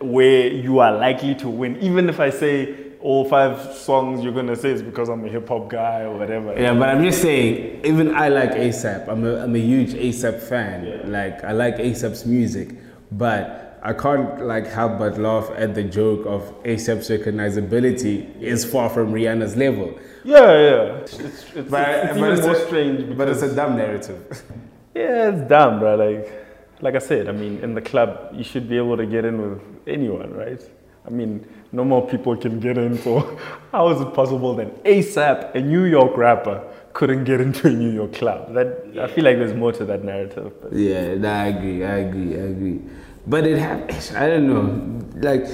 where 0.00 0.48
you 0.48 0.78
are 0.80 0.92
likely 0.92 1.34
to 1.36 1.48
win, 1.48 1.76
even 1.78 2.08
if 2.08 2.20
I 2.20 2.30
say 2.30 2.76
all 3.00 3.24
five 3.24 3.74
songs 3.74 4.24
you're 4.24 4.32
gonna 4.32 4.56
say 4.56 4.70
is 4.70 4.82
because 4.82 5.08
I'm 5.08 5.24
a 5.24 5.28
hip 5.28 5.48
hop 5.48 5.68
guy 5.70 6.00
or 6.00 6.16
whatever. 6.18 6.58
yeah, 6.58 6.74
but 6.74 6.88
I'm 6.88 7.04
just 7.04 7.22
saying, 7.22 7.84
even 7.84 8.14
I 8.14 8.28
like 8.28 8.50
ASAP. 8.52 9.08
I'm 9.08 9.24
a, 9.24 9.44
I'm 9.44 9.54
a 9.54 9.58
huge 9.58 9.92
ASAP 9.92 10.40
fan. 10.42 11.10
Like, 11.12 11.44
I 11.44 11.52
like 11.52 11.76
ASAP's 11.76 12.26
music, 12.26 12.74
but 13.12 13.78
I 13.82 13.92
can't 13.92 14.44
like 14.44 14.66
help 14.66 14.98
but 14.98 15.18
laugh 15.18 15.48
at 15.56 15.74
the 15.74 15.84
joke 15.84 16.26
of 16.26 16.42
ASAP's 16.64 17.08
recognizability 17.08 18.40
is 18.42 18.64
far 18.64 18.90
from 18.90 19.12
Rihanna's 19.12 19.56
level. 19.56 19.96
Yeah, 20.26 20.52
yeah. 20.68 20.82
It's, 21.02 21.18
it's, 21.18 21.44
it's, 21.54 21.70
But, 21.70 21.88
it's 21.88 22.18
but 22.18 22.32
even 22.32 22.40
more 22.42 22.56
a, 22.56 22.66
strange. 22.66 23.16
But 23.16 23.28
it's 23.28 23.42
a 23.42 23.54
dumb 23.54 23.76
narrative. 23.76 24.42
Yeah, 24.94 25.28
it's 25.28 25.46
dumb, 25.46 25.78
bro. 25.78 25.94
Like, 25.94 26.46
like 26.80 26.94
I 26.94 27.00
said, 27.00 27.28
I 27.28 27.32
mean, 27.32 27.58
in 27.62 27.74
the 27.74 27.82
club, 27.82 28.30
you 28.32 28.42
should 28.42 28.66
be 28.66 28.78
able 28.78 28.96
to 28.96 29.04
get 29.04 29.26
in 29.26 29.36
with 29.42 29.60
anyone, 29.86 30.32
right? 30.32 30.58
I 31.06 31.10
mean, 31.10 31.46
no 31.70 31.84
more 31.84 32.08
people 32.08 32.34
can 32.34 32.58
get 32.60 32.78
in. 32.78 32.96
So, 33.02 33.38
how 33.72 33.90
is 33.90 34.00
it 34.00 34.14
possible 34.14 34.54
that 34.54 34.82
ASAP, 34.84 35.54
a 35.54 35.60
New 35.60 35.84
York 35.84 36.16
rapper, 36.16 36.62
couldn't 36.94 37.24
get 37.24 37.42
into 37.42 37.68
a 37.68 37.70
New 37.72 37.90
York 37.90 38.14
club? 38.14 38.54
That 38.54 38.68
I 38.98 39.06
feel 39.08 39.24
like 39.24 39.36
there's 39.36 39.52
more 39.52 39.72
to 39.72 39.84
that 39.84 40.02
narrative. 40.02 40.50
But 40.62 40.72
Yeah, 40.72 41.42
I 41.42 41.48
agree, 41.48 41.84
I 41.84 41.96
agree, 41.98 42.32
I 42.34 42.44
agree. 42.54 42.80
But 43.26 43.46
it 43.46 43.58
happens. 43.58 44.14
I 44.14 44.28
don't 44.30 44.48
know. 44.48 45.20
Like 45.28 45.46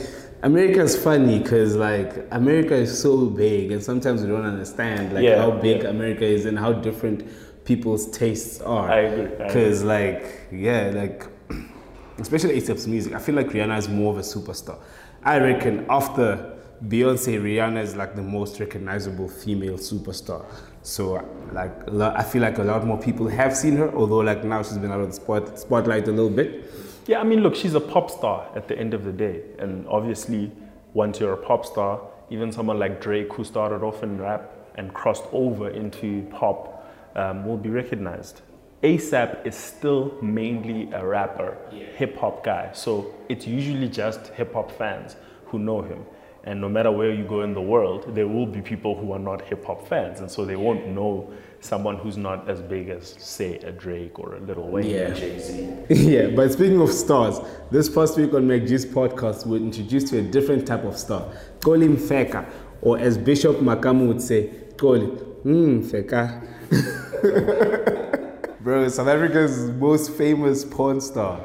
America's 0.43 0.97
funny 1.01 1.39
because 1.39 1.77
like 1.77 2.27
America 2.33 2.75
is 2.75 3.01
so 3.01 3.27
big, 3.27 3.71
and 3.71 3.83
sometimes 3.83 4.23
we 4.23 4.29
don't 4.29 4.45
understand 4.45 5.13
like 5.13 5.23
Yeah, 5.23 5.39
how 5.39 5.51
big 5.53 5.83
yeah. 5.83 5.91
America 5.91 6.25
is 6.25 6.47
and 6.47 6.59
how 6.59 6.73
different 6.73 7.25
people's 7.65 8.11
tastes 8.11 8.61
are. 8.61 8.91
I 8.91 9.01
agree, 9.03 9.37
Because 9.37 9.85
like 9.85 10.49
yeah, 10.51 10.91
like 10.95 11.27
especially 12.19 12.61
ASAP's 12.61 12.89
music, 12.89 13.13
I 13.15 13.19
feel 13.21 13.37
like 13.37 13.49
Rihanna 13.49 13.79
is 13.79 13.89
more 13.89 14.13
of 14.13 14.19
a 14.19 14.23
superstar. 14.23 14.79
I 15.25 15.39
reckon 15.39 15.87
after 15.89 16.59
Beyonce, 16.89 17.41
Rihanna 17.41 17.81
is 17.81 17.95
like 17.95 18.17
the 18.17 18.23
most 18.23 18.59
recognizable 18.59 19.29
female 19.29 19.79
superstar. 19.79 20.45
So 20.83 21.25
like 21.53 21.71
I 21.89 22.25
feel 22.25 22.43
like 22.43 22.59
a 22.59 22.65
lot 22.65 22.85
more 22.85 22.99
people 22.99 23.29
have 23.29 23.57
seen 23.57 23.77
her, 23.77 23.95
although 23.95 24.19
like 24.19 24.43
now 24.43 24.65
she's 24.65 24.79
been 24.79 24.91
out 24.91 25.01
of 25.01 25.07
the 25.07 25.15
spot, 25.15 25.57
spotlight 25.57 26.09
a 26.09 26.11
little 26.11 26.31
bit. 26.31 26.65
Yeah, 27.07 27.21
I 27.21 27.25
mean, 27.25 27.43
look, 27.43 27.57
she's 27.57 27.75
a 27.75 27.81
pop 27.81 28.11
star 28.11 28.49
at 28.55 28.69
the 28.69 28.79
end 28.79 28.95
of 28.95 29.05
the 29.05 29.13
day. 29.13 29.43
And 29.59 29.87
obviously, 29.89 30.53
once 30.95 31.19
you're 31.19 31.33
a 31.33 31.37
pop 31.37 31.67
star, 31.67 32.01
even 32.31 32.53
someone 32.53 32.79
like 32.79 33.01
Drake, 33.01 33.33
who 33.33 33.43
started 33.43 33.83
off 33.83 34.03
in 34.05 34.19
rap 34.19 34.51
and 34.77 34.95
crossed 34.95 35.25
over 35.33 35.69
into 35.69 36.23
pop, 36.31 36.89
um, 37.17 37.45
will 37.45 37.57
be 37.57 37.71
recognized. 37.71 38.43
ASAP 38.83 39.45
is 39.45 39.57
still 39.57 40.17
mainly 40.23 40.93
a 40.93 41.05
rapper, 41.05 41.57
hip 41.97 42.17
hop 42.19 42.45
guy. 42.45 42.71
So 42.73 43.13
it's 43.29 43.47
usually 43.47 43.89
just 43.89 44.29
hip 44.29 44.55
hop 44.55 44.71
fans 44.71 45.17
who 45.47 45.59
know 45.59 45.83
him. 45.83 46.05
And 46.45 46.61
no 46.61 46.69
matter 46.69 46.91
where 46.91 47.13
you 47.13 47.25
go 47.25 47.43
in 47.43 47.53
the 47.53 47.61
world, 47.61 48.15
there 48.15 48.27
will 48.27 48.47
be 48.47 48.61
people 48.61 48.97
who 48.97 49.13
are 49.13 49.19
not 49.19 49.43
hip 49.43 49.65
hop 49.65 49.87
fans. 49.89 50.21
And 50.21 50.31
so 50.31 50.45
they 50.45 50.57
won't 50.57 50.87
know 50.89 51.33
someone 51.63 51.97
who's 51.97 52.17
not 52.17 52.49
as 52.49 52.61
big 52.61 52.89
as, 52.89 53.15
say, 53.19 53.57
a 53.59 53.71
Drake 53.71 54.19
or 54.19 54.35
a 54.35 54.41
Lil 54.41 54.69
Wayne 54.69 54.87
Yeah. 54.87 55.11
Jay 55.15 55.39
Z. 55.39 55.69
yeah, 55.91 56.27
but 56.29 56.53
speaking 56.53 56.81
of 56.81 56.91
stars, 56.91 57.39
this 57.71 57.89
past 57.89 58.17
week 58.19 58.35
on 58.35 58.47
MacG's 58.49 58.85
podcast, 58.85 59.47
we're 59.47 59.59
introduced 59.59 60.09
to 60.09 60.19
a 60.19 60.23
different 60.23 60.67
type 60.67 60.85
of 60.85 60.99
star. 60.99 61.33
Call 61.63 61.81
him 61.81 61.97
Feka, 61.97 62.45
or 62.83 62.99
as 62.99 63.17
Bishop 63.17 63.57
Makamu 63.59 64.09
would 64.09 64.21
say, 64.21 64.51
call 64.77 64.95
him, 64.95 65.83
Feka. 65.85 66.49
Bro, 68.61 68.89
South 68.89 69.09
Africa's 69.09 69.71
most 69.71 70.13
famous 70.13 70.65
porn 70.65 71.01
star. 71.01 71.45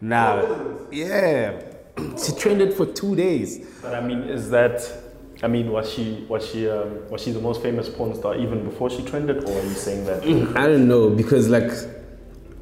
Now, 0.00 0.78
yeah, 0.90 1.60
she 2.24 2.32
trended 2.36 2.74
for 2.74 2.86
two 2.86 3.16
days. 3.16 3.64
But 3.82 3.94
I 3.94 4.00
mean, 4.00 4.20
is 4.22 4.50
that? 4.50 5.05
I 5.42 5.48
mean, 5.48 5.70
was 5.70 5.92
she 5.92 6.24
was 6.28 6.48
she 6.48 6.68
um, 6.68 7.08
was 7.10 7.22
she 7.22 7.30
the 7.30 7.40
most 7.40 7.62
famous 7.62 7.88
porn 7.88 8.14
star 8.14 8.36
even 8.36 8.64
before 8.64 8.88
she 8.88 9.02
trended, 9.02 9.44
or 9.44 9.58
are 9.58 9.64
you 9.64 9.74
saying 9.74 10.06
that? 10.06 10.22
I 10.56 10.66
don't 10.66 10.88
know 10.88 11.10
because 11.10 11.48
like 11.48 11.70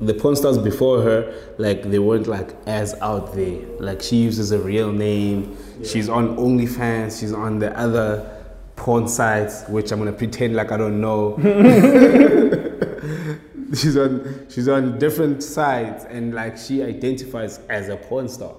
the 0.01 0.15
porn 0.15 0.35
stars 0.35 0.59
before 0.59 1.03
her, 1.03 1.55
like 1.59 1.85
they 1.85 2.01
weren't 2.01 2.27
like 2.27 2.55
as 2.67 2.95
out 3.01 3.35
there. 3.35 3.61
Like 3.79 4.03
she 4.03 4.17
uses 4.17 4.51
a 4.51 4.59
real 4.59 4.93
name. 4.93 5.57
She's 5.85 6.09
on 6.09 6.37
OnlyFans. 6.37 7.21
She's 7.21 7.33
on 7.33 7.61
the 7.61 7.77
other 7.79 8.29
porn 8.75 9.07
sites, 9.07 9.63
which 9.69 9.93
I'm 9.93 9.99
gonna 9.99 10.13
pretend 10.13 10.57
like 10.57 10.73
I 10.73 10.77
don't 10.77 11.01
know. 11.01 11.37
she's 13.75 13.97
on 13.97 14.47
she's 14.49 14.69
on 14.69 14.99
different 14.99 15.45
sites, 15.45 16.05
and 16.07 16.35
like 16.35 16.59
she 16.59 16.83
identifies 16.83 17.61
as 17.69 17.89
a 17.89 17.97
porn 17.97 18.29
star. 18.29 18.55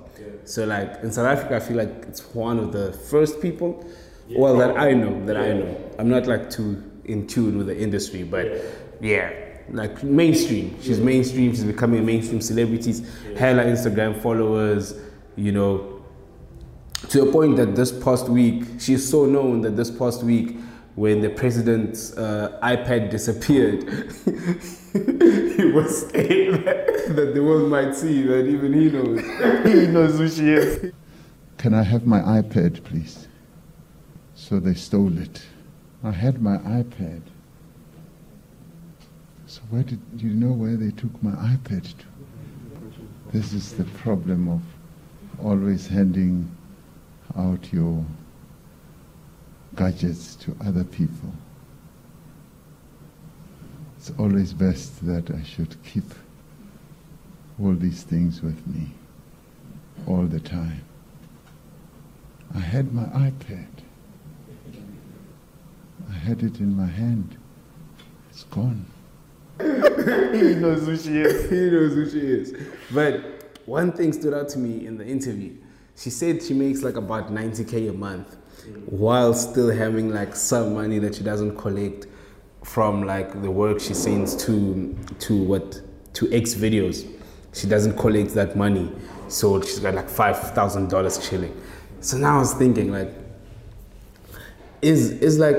So 0.46 0.66
like 0.66 1.04
in 1.04 1.12
South 1.12 1.26
Africa, 1.26 1.58
I 1.58 1.60
feel 1.60 1.78
like 1.78 2.06
it's 2.08 2.34
one 2.34 2.60
of 2.60 2.72
the 2.72 2.94
first 2.94 3.42
people. 3.42 3.86
Well, 4.30 4.58
that 4.58 4.78
I 4.78 4.94
know, 4.94 5.26
that 5.26 5.38
I 5.38 5.54
know. 5.54 5.92
I'm 6.00 6.10
not 6.10 6.28
like 6.28 6.50
too 6.50 6.84
in 7.06 7.28
tune 7.28 7.58
with 7.58 7.68
the 7.68 7.80
industry, 7.80 8.24
but 8.24 8.48
yeah, 9.02 9.32
like 9.70 10.04
mainstream. 10.04 10.78
She's 10.82 11.00
mainstream. 11.00 11.52
She's 11.52 11.64
becoming 11.64 12.06
mainstream 12.06 12.42
celebrities. 12.42 13.08
Hella 13.38 13.64
Instagram 13.64 14.22
followers. 14.22 14.96
You 15.36 15.52
know, 15.52 16.04
to 17.10 17.24
a 17.24 17.32
point 17.32 17.58
that 17.58 17.76
this 17.76 17.92
past 17.92 18.30
week, 18.30 18.64
she's 18.80 19.08
so 19.08 19.26
known 19.26 19.62
that 19.62 19.76
this 19.76 19.92
past 19.92 20.24
week, 20.24 20.58
when 20.96 21.22
the 21.22 21.30
president's 21.30 22.16
uh, 22.18 22.58
iPad 22.64 23.10
disappeared, 23.10 23.84
he 24.94 25.66
was 25.72 26.08
saying 26.10 26.64
that, 26.64 27.16
that 27.16 27.34
the 27.34 27.42
world 27.44 27.70
might 27.70 27.94
see 27.94 28.24
that 28.24 28.48
even 28.48 28.74
he 28.74 28.90
knows. 28.90 29.20
he 29.66 29.88
knows 29.88 30.18
who 30.18 30.30
she 30.30 30.52
is. 30.52 30.94
Can 31.58 31.74
I 31.74 31.84
have 31.84 32.06
my 32.06 32.20
iPad, 32.20 32.84
please? 32.84 33.28
So 34.36 34.60
they 34.60 34.74
stole 34.74 35.18
it. 35.18 35.46
I 36.04 36.12
had 36.12 36.42
my 36.42 36.58
iPad. 36.58 37.22
So 39.48 39.62
where 39.70 39.84
did 39.84 40.02
you 40.18 40.32
know 40.32 40.52
where 40.52 40.76
they 40.76 40.92
took 40.92 41.24
my 41.24 41.32
iPad 41.32 41.84
to? 41.84 42.06
This 43.32 43.54
is 43.54 43.74
the 43.74 43.86
problem 43.86 44.50
of 44.50 44.62
always 45.44 45.88
handing 45.88 46.50
out 47.38 47.72
your 47.72 48.06
gadgets 49.76 50.36
to 50.36 50.56
other 50.66 50.84
people. 50.84 51.34
It's 53.98 54.12
always 54.20 54.54
best 54.54 55.06
that 55.06 55.32
I 55.32 55.44
should 55.44 55.82
keep 55.84 56.14
all 57.60 57.74
these 57.74 58.04
things 58.04 58.42
with 58.42 58.68
me 58.68 58.92
all 60.06 60.24
the 60.24 60.40
time. 60.40 60.82
I 62.54 62.60
had 62.60 62.94
my 62.94 63.06
iPad. 63.06 63.68
I 66.10 66.14
had 66.14 66.44
it 66.44 66.60
in 66.60 66.76
my 66.76 66.86
hand. 66.86 67.38
It's 68.30 68.44
gone. 68.46 68.86
he 69.60 70.56
knows 70.56 70.86
who 70.86 70.98
she 70.98 71.22
is. 71.22 71.50
He 71.50 71.70
knows 71.70 71.94
who 71.94 72.10
she 72.10 72.20
is. 72.20 72.54
But 72.94 73.22
one 73.66 73.92
thing 73.92 74.14
stood 74.14 74.34
out 74.34 74.50
to 74.50 74.60
me 74.60 74.86
in 74.86 74.98
the 74.98 75.06
interview. 75.06 75.56
She 75.96 76.10
said 76.10 76.44
she 76.44 76.54
makes 76.54 76.82
like 76.84 76.98
about 76.98 77.32
90k 77.34 77.90
a 77.90 77.94
month 77.94 78.36
while 78.88 79.34
still 79.34 79.70
having 79.70 80.14
like 80.14 80.36
some 80.36 80.74
money 80.74 81.00
that 81.00 81.16
she 81.16 81.24
doesn't 81.24 81.58
collect 81.58 82.08
from 82.64 83.04
like 83.04 83.42
the 83.42 83.50
work 83.50 83.80
she 83.80 83.94
sends 83.94 84.36
to 84.46 84.96
to 85.20 85.42
what 85.44 85.82
to 86.14 86.32
X 86.34 86.54
videos. 86.54 87.10
She 87.54 87.68
doesn't 87.68 87.98
collect 87.98 88.34
that 88.34 88.58
money. 88.58 88.92
So 89.30 89.62
she's 89.62 89.80
got 89.80 89.96
like 89.96 90.10
five 90.10 90.38
thousand 90.54 90.90
dollars 90.90 91.30
chilling. 91.30 91.56
So 92.02 92.18
now 92.18 92.36
I 92.36 92.40
was 92.40 92.54
thinking 92.54 92.92
like 92.92 93.12
is 94.82 95.12
is 95.22 95.40
like 95.40 95.58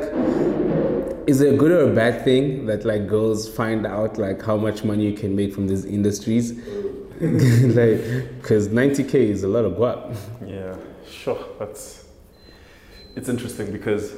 is 1.26 1.40
it 1.40 1.54
a 1.54 1.56
good 1.56 1.72
or 1.72 1.90
a 1.90 1.94
bad 1.94 2.24
thing 2.24 2.66
that 2.66 2.84
like 2.84 3.08
girls 3.08 3.48
find 3.48 3.86
out 3.86 4.16
like 4.18 4.40
how 4.42 4.56
much 4.56 4.84
money 4.84 5.06
you 5.10 5.16
can 5.16 5.34
make 5.34 5.52
from 5.52 5.66
these 5.66 5.84
industries 5.84 6.52
like 7.20 8.00
because 8.40 8.68
90k 8.68 9.14
is 9.14 9.42
a 9.42 9.48
lot 9.48 9.64
of 9.64 9.72
guap 9.72 10.14
Yeah, 10.46 10.76
sure. 11.10 11.42
That's 11.58 12.04
it's 13.16 13.28
interesting 13.30 13.72
because 13.72 14.14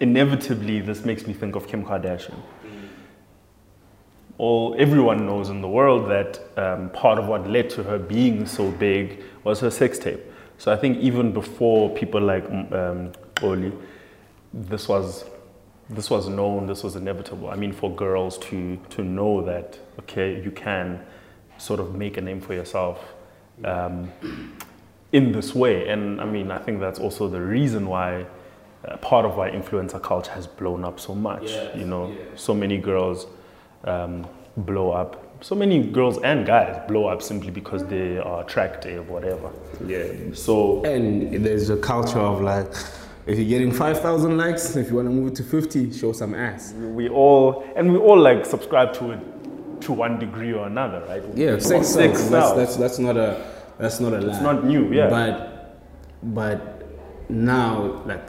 inevitably 0.00 0.80
this 0.80 1.04
makes 1.04 1.26
me 1.26 1.34
think 1.34 1.54
of 1.54 1.68
Kim 1.68 1.84
Kardashian. 1.84 2.40
All 4.38 4.74
everyone 4.78 5.26
knows 5.26 5.50
in 5.50 5.60
the 5.60 5.68
world 5.68 6.10
that 6.10 6.40
um, 6.56 6.90
part 6.90 7.18
of 7.18 7.28
what 7.28 7.48
led 7.48 7.68
to 7.70 7.82
her 7.84 7.98
being 7.98 8.46
so 8.46 8.70
big 8.70 9.22
was 9.44 9.60
her 9.60 9.70
sex 9.70 9.98
tape. 9.98 10.20
So 10.62 10.72
I 10.72 10.76
think 10.76 10.98
even 10.98 11.32
before 11.32 11.90
people 11.90 12.20
like 12.20 12.44
um, 12.48 13.10
Oli, 13.42 13.72
this 14.54 14.86
was 14.86 15.24
this 15.90 16.08
was 16.08 16.28
known. 16.28 16.68
This 16.68 16.84
was 16.84 16.94
inevitable. 16.94 17.48
I 17.48 17.56
mean, 17.56 17.72
for 17.72 17.92
girls 17.92 18.38
to 18.46 18.78
to 18.90 19.02
know 19.02 19.42
that 19.42 19.76
okay, 19.98 20.40
you 20.40 20.52
can 20.52 21.00
sort 21.58 21.80
of 21.80 21.96
make 21.96 22.16
a 22.16 22.20
name 22.20 22.40
for 22.40 22.54
yourself. 22.54 23.12
Um, 23.64 24.12
in 25.10 25.32
this 25.32 25.52
way. 25.52 25.88
And 25.88 26.20
I 26.20 26.26
mean, 26.26 26.52
I 26.52 26.58
think 26.58 26.78
that's 26.78 27.00
also 27.00 27.28
the 27.28 27.40
reason 27.40 27.86
why, 27.86 28.24
uh, 28.84 28.96
part 28.98 29.26
of 29.26 29.36
why 29.36 29.50
influencer 29.50 30.00
culture 30.00 30.30
has 30.30 30.46
blown 30.46 30.84
up 30.84 31.00
so 31.00 31.12
much. 31.12 31.50
you 31.76 31.86
know, 31.86 32.14
so 32.36 32.54
many 32.54 32.78
girls 32.78 33.26
um, 33.82 34.26
blow 34.56 34.92
up. 34.92 35.31
So 35.42 35.56
many 35.56 35.82
girls 35.82 36.18
and 36.22 36.46
guys 36.46 36.80
blow 36.86 37.06
up 37.06 37.20
simply 37.20 37.50
because 37.50 37.84
they 37.86 38.16
are 38.18 38.42
attractive, 38.42 39.08
whatever. 39.10 39.50
yeah 39.84 40.04
So 40.34 40.84
and 40.84 41.44
there's 41.44 41.68
a 41.68 41.76
culture 41.76 42.20
of 42.20 42.40
like 42.40 42.72
if 43.26 43.38
you're 43.38 43.48
getting 43.48 43.72
5000 43.72 44.36
likes 44.36 44.76
if 44.76 44.88
you 44.88 44.96
want 44.96 45.08
to 45.08 45.12
move 45.12 45.32
it 45.32 45.36
to 45.36 45.44
50 45.44 45.92
show 45.92 46.12
some 46.12 46.34
ass 46.34 46.72
we 46.72 47.08
all, 47.08 47.64
and 47.76 47.92
we 47.92 47.98
all 47.98 48.18
like 48.18 48.44
subscribe 48.46 48.92
to 48.94 49.12
it 49.12 49.20
to 49.82 49.92
one 49.92 50.18
degree 50.20 50.52
or 50.52 50.66
another, 50.68 51.04
right? 51.08 51.22
yeah 51.34 51.58
sex 51.58 51.88
Sex 51.88 52.18
sells. 52.20 52.30
sells. 52.30 52.30
That's, 52.30 52.56
that's 52.56 52.76
that's 52.76 52.98
not 53.00 53.16
a 53.16 53.44
that's 53.78 53.98
not 53.98 54.12
a 54.12 54.20
lie. 54.20 54.32
It's 54.32 54.42
not 54.42 54.64
new, 54.64 54.92
yeah. 54.92 55.08
but 55.08 55.80
but 56.22 56.86
now 57.28 58.02
like 58.06 58.28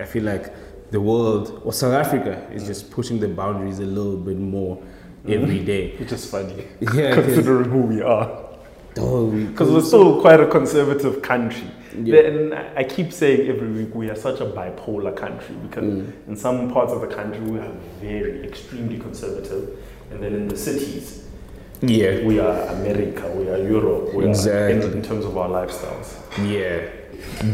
i 0.00 0.04
feel 0.04 0.24
like 0.24 0.52
the 0.90 1.00
world 1.00 1.60
or 1.64 1.72
south 1.72 1.92
africa 1.92 2.34
is 2.52 2.66
just 2.66 2.90
pushing 2.90 3.20
the 3.20 3.28
boundaries 3.28 3.78
a 3.78 3.84
little 3.84 4.16
bit 4.16 4.36
more 4.38 4.82
every 5.28 5.60
day 5.60 5.96
Which 5.98 6.12
is 6.12 6.24
funny, 6.30 6.64
Yeah, 6.80 7.14
considering 7.14 7.70
who 7.70 7.78
we 7.82 8.02
are. 8.02 8.28
oh, 8.98 9.30
Because 9.30 9.70
we're 9.70 9.82
still 9.82 10.20
quite 10.20 10.40
a 10.40 10.46
conservative 10.46 11.22
country. 11.22 11.68
Yeah. 12.02 12.20
And 12.20 12.54
I- 12.54 12.70
I 12.76 12.84
keep 12.84 13.12
saying 13.12 13.48
every 13.48 13.68
week 13.68 13.94
we 13.94 14.08
are 14.10 14.16
such 14.16 14.40
a 14.40 14.46
bipolar 14.46 15.14
country 15.16 15.54
because 15.66 15.84
Mm. 15.84 16.12
in 16.28 16.36
some 16.36 16.70
parts 16.72 16.92
of 16.92 17.00
the 17.00 17.06
country 17.08 17.40
we 17.40 17.58
are 17.58 17.72
very 18.00 18.42
extremely 18.44 18.98
conservative, 18.98 19.68
and 20.10 20.22
then 20.22 20.34
in 20.34 20.48
the 20.48 20.56
cities 20.56 21.24
Yeah. 21.82 22.24
We 22.26 22.38
are 22.38 22.58
America, 22.76 23.24
we 23.34 23.48
are 23.48 23.56
Europe, 23.76 24.14
we 24.14 24.26
Exactly. 24.26 24.60
are 24.60 24.68
in, 24.88 24.92
in 24.98 25.02
terms 25.02 25.24
of 25.24 25.36
our 25.38 25.48
lifestyles. 25.48 26.08
Yeah. 26.54 26.78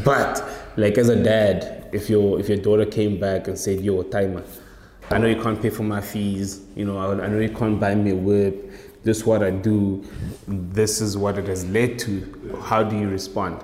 But 0.04 0.42
like 0.76 0.98
as 0.98 1.08
a 1.08 1.16
dad, 1.22 1.88
if 1.92 2.10
your 2.10 2.38
if 2.40 2.48
your 2.48 2.58
daughter 2.58 2.84
came 2.86 3.18
back 3.20 3.46
and 3.48 3.56
said, 3.58 3.80
"Yo, 3.80 4.02
timer, 4.02 4.42
I 5.10 5.18
know 5.18 5.26
you 5.28 5.40
can't 5.40 5.60
pay 5.60 5.70
for 5.70 5.84
my 5.84 6.00
fees. 6.00 6.62
You 6.74 6.84
know, 6.84 6.98
I, 6.98 7.24
I 7.24 7.28
know 7.28 7.38
you 7.38 7.50
can't 7.50 7.78
buy 7.78 7.94
me 7.94 8.10
a 8.10 8.16
whip. 8.16 8.72
This 9.04 9.18
is 9.18 9.24
what 9.24 9.42
I 9.42 9.50
do. 9.50 10.04
This 10.48 11.00
is 11.00 11.16
what 11.16 11.38
it 11.38 11.46
has 11.46 11.64
led 11.66 11.98
to." 12.00 12.58
How 12.62 12.82
do 12.82 12.98
you 12.98 13.08
respond? 13.08 13.62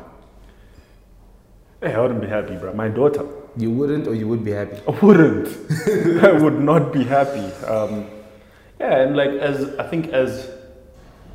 Hey, 1.80 1.94
I 1.94 2.00
wouldn't 2.00 2.20
be 2.20 2.28
happy, 2.28 2.54
bro. 2.56 2.72
My 2.75 2.88
daughter. 2.88 3.26
You 3.56 3.70
wouldn't, 3.70 4.06
or 4.06 4.14
you 4.14 4.28
would 4.28 4.44
be 4.44 4.52
happy. 4.52 4.80
I 4.87 4.90
wouldn't. 5.04 5.49
I 6.25 6.32
would 6.32 6.61
not 6.61 6.92
be 6.92 7.02
happy. 7.04 7.52
Um, 7.66 8.08
yeah, 8.78 9.02
and 9.02 9.16
like 9.16 9.30
as 9.30 9.76
I 9.78 9.87
think 9.88 10.08
as 10.08 10.49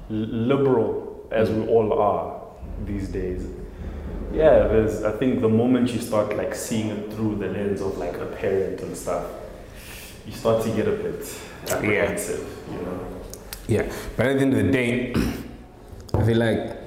liberal 0.09 1.27
as 1.31 1.49
we 1.49 1.67
all 1.67 1.93
are 1.93 2.41
these 2.85 3.09
days, 3.09 3.45
yeah, 4.33 4.67
there's 4.67 5.03
I 5.03 5.11
think 5.11 5.41
the 5.41 5.49
moment 5.49 5.91
you 5.91 5.99
start 5.99 6.35
like 6.35 6.55
seeing 6.55 6.89
it 6.89 7.13
through 7.13 7.35
the 7.35 7.47
lens 7.47 7.81
of 7.81 7.97
like 7.97 8.15
a 8.15 8.25
parent 8.25 8.81
and 8.81 8.95
stuff, 8.95 9.25
you 10.27 10.33
start 10.33 10.63
to 10.63 10.69
get 10.75 10.87
a 10.87 10.91
bit 10.91 11.39
apprehensive, 11.69 12.47
you 12.69 12.77
know. 12.79 13.07
Yeah, 13.67 13.91
but 14.15 14.27
at 14.27 14.35
the 14.35 14.41
end 14.41 14.53
of 14.53 14.65
the 14.65 14.71
day, 14.71 15.13
I 16.13 16.25
feel 16.25 16.37
like 16.37 16.77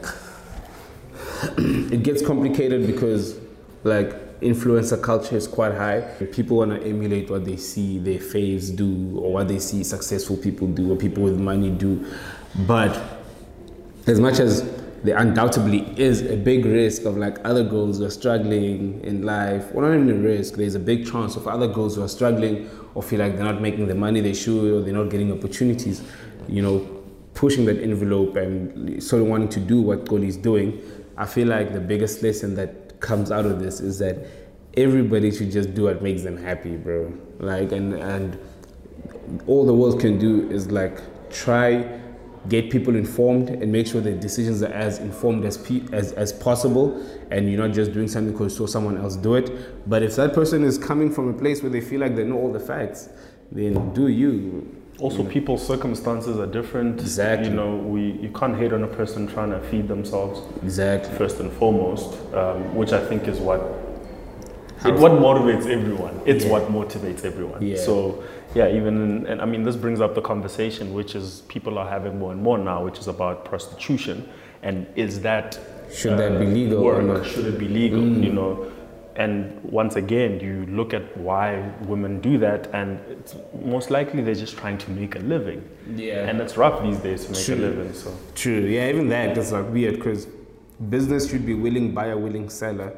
it 1.92 2.02
gets 2.02 2.24
complicated 2.24 2.86
because 2.86 3.38
like 3.82 4.40
influencer 4.40 5.02
culture 5.02 5.36
is 5.36 5.46
quite 5.46 5.74
high. 5.74 6.00
People 6.32 6.58
want 6.58 6.70
to 6.72 6.86
emulate 6.86 7.30
what 7.30 7.44
they 7.44 7.56
see 7.56 7.98
their 7.98 8.18
faves 8.18 8.74
do 8.74 9.18
or 9.18 9.32
what 9.32 9.48
they 9.48 9.58
see 9.58 9.82
successful 9.84 10.36
people 10.36 10.66
do 10.66 10.92
or 10.92 10.96
people 10.96 11.22
with 11.22 11.38
money 11.38 11.70
do. 11.70 12.06
But 12.66 12.98
as 14.06 14.20
much 14.20 14.38
as 14.38 14.62
there 15.02 15.16
undoubtedly 15.16 15.94
is 15.98 16.22
a 16.22 16.36
big 16.36 16.66
risk 16.66 17.04
of 17.04 17.16
like 17.16 17.38
other 17.44 17.64
girls 17.64 17.98
who 17.98 18.04
are 18.04 18.10
struggling 18.10 19.00
in 19.02 19.22
life, 19.22 19.72
well, 19.72 19.88
not 19.88 19.94
even 19.94 20.10
a 20.10 20.14
risk, 20.14 20.54
there's 20.54 20.74
a 20.74 20.80
big 20.80 21.10
chance 21.10 21.36
of 21.36 21.48
other 21.48 21.66
girls 21.66 21.96
who 21.96 22.02
are 22.02 22.08
struggling 22.08 22.68
or 22.94 23.02
feel 23.02 23.18
like 23.18 23.36
they're 23.36 23.44
not 23.44 23.62
making 23.62 23.86
the 23.86 23.94
money 23.94 24.20
they 24.20 24.34
should 24.34 24.72
or 24.72 24.82
they're 24.82 24.92
not 24.92 25.08
getting 25.08 25.32
opportunities, 25.32 26.02
you 26.48 26.60
know, 26.60 26.78
pushing 27.34 27.64
that 27.64 27.80
envelope 27.82 28.36
and 28.36 29.02
sort 29.02 29.22
of 29.22 29.28
wanting 29.28 29.48
to 29.48 29.60
do 29.60 29.80
what 29.80 30.04
Goli 30.04 30.26
is 30.26 30.36
doing. 30.36 30.82
I 31.16 31.24
feel 31.24 31.48
like 31.48 31.72
the 31.72 31.80
biggest 31.80 32.22
lesson 32.22 32.54
that 32.56 33.00
comes 33.00 33.30
out 33.30 33.46
of 33.46 33.60
this 33.60 33.80
is 33.80 33.98
that 34.00 34.26
everybody 34.76 35.30
should 35.30 35.50
just 35.50 35.74
do 35.74 35.84
what 35.84 36.02
makes 36.02 36.22
them 36.22 36.36
happy, 36.36 36.76
bro. 36.76 37.12
Like, 37.38 37.72
and, 37.72 37.94
and 37.94 38.38
all 39.46 39.64
the 39.64 39.72
world 39.72 40.00
can 40.00 40.18
do 40.18 40.50
is 40.50 40.70
like 40.70 41.00
try 41.30 41.99
get 42.48 42.70
people 42.70 42.96
informed 42.96 43.50
and 43.50 43.70
make 43.70 43.86
sure 43.86 44.00
that 44.00 44.20
decisions 44.20 44.62
are 44.62 44.72
as 44.72 44.98
informed 44.98 45.44
as 45.44 45.58
pe- 45.58 45.82
as, 45.92 46.12
as 46.12 46.32
possible 46.32 47.04
and 47.30 47.50
you're 47.50 47.60
not 47.60 47.74
just 47.74 47.92
doing 47.92 48.08
something 48.08 48.32
because 48.32 48.52
you 48.52 48.66
saw 48.66 48.66
someone 48.66 48.96
else 48.96 49.16
do 49.16 49.34
it 49.34 49.88
but 49.88 50.02
if 50.02 50.16
that 50.16 50.32
person 50.32 50.64
is 50.64 50.78
coming 50.78 51.12
from 51.12 51.28
a 51.28 51.32
place 51.32 51.62
where 51.62 51.70
they 51.70 51.80
feel 51.80 52.00
like 52.00 52.16
they 52.16 52.24
know 52.24 52.36
all 52.36 52.52
the 52.52 52.60
facts 52.60 53.10
then 53.52 53.92
do 53.92 54.08
you 54.08 54.66
Also, 55.00 55.24
people's 55.24 55.66
circumstances 55.66 56.36
are 56.38 56.46
different. 56.46 57.00
Exactly. 57.00 57.48
You 57.48 57.54
know, 57.54 57.76
we 57.76 58.12
you 58.20 58.30
can't 58.38 58.54
hate 58.54 58.72
on 58.72 58.82
a 58.82 58.86
person 58.86 59.26
trying 59.26 59.50
to 59.50 59.60
feed 59.70 59.88
themselves 59.88 60.42
exactly 60.62 61.16
first 61.16 61.40
and 61.40 61.50
foremost, 61.52 62.18
um, 62.34 62.74
which 62.74 62.92
I 62.92 63.02
think 63.08 63.26
is 63.26 63.38
what 63.38 63.60
it, 64.84 64.94
what 64.94 65.12
motivates 65.12 65.66
everyone. 65.66 66.20
It's 66.26 66.44
Yeah. 66.44 66.52
what 66.52 66.68
motivates 66.70 67.24
everyone. 67.24 67.60
Yeah. 67.62 67.76
So 67.76 68.22
yeah, 68.54 68.68
even 68.68 69.26
and 69.26 69.40
I 69.40 69.44
mean 69.44 69.62
this 69.62 69.76
brings 69.76 70.00
up 70.00 70.14
the 70.14 70.22
conversation, 70.22 70.94
which 70.94 71.14
is 71.14 71.42
people 71.48 71.78
are 71.78 71.88
having 71.88 72.18
more 72.18 72.32
and 72.32 72.42
more 72.42 72.58
now, 72.58 72.84
which 72.84 72.98
is 72.98 73.08
about 73.08 73.44
prostitution, 73.44 74.28
and 74.62 74.86
is 74.96 75.20
that 75.20 75.58
uh, 75.58 75.92
Should 75.94 76.18
that 76.18 76.38
be 76.38 76.46
legal 76.46 76.78
or 76.78 76.94
Work? 76.94 77.04
not? 77.04 77.16
Mm. 77.22 77.24
Should 77.32 77.46
it 77.46 77.58
be 77.58 77.68
legal? 77.68 78.00
You 78.26 78.32
know. 78.32 78.66
And 79.16 79.62
once 79.64 79.96
again, 79.96 80.40
you 80.40 80.64
look 80.74 80.94
at 80.94 81.04
why 81.16 81.48
women 81.86 82.20
do 82.20 82.38
that, 82.38 82.70
and 82.72 82.98
it's 83.10 83.34
most 83.62 83.90
likely 83.90 84.22
they're 84.22 84.34
just 84.46 84.56
trying 84.56 84.78
to 84.78 84.90
make 84.92 85.14
a 85.16 85.18
living. 85.18 85.60
Yeah. 85.94 86.26
And 86.28 86.40
it's 86.40 86.56
rough 86.56 86.80
these 86.82 86.96
days 86.98 87.26
to 87.26 87.32
make 87.32 87.44
True. 87.44 87.54
a 87.56 87.58
living. 87.68 87.92
So 87.92 88.10
True. 88.34 88.60
Yeah, 88.60 88.88
even 88.88 89.08
that, 89.10 89.34
that 89.34 89.40
is 89.40 89.52
like 89.52 89.68
weird 89.70 89.96
because 89.96 90.26
business 90.88 91.28
should 91.30 91.44
be 91.44 91.52
willing 91.54 91.92
buyer, 91.92 92.16
willing 92.16 92.48
seller. 92.48 92.94